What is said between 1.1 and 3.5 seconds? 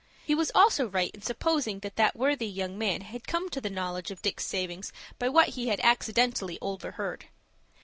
in supposing that that worthy young man had come